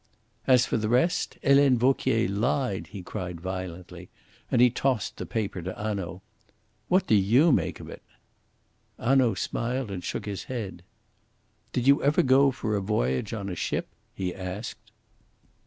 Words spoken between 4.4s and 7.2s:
and he tossed the paper to Hanaud. "What do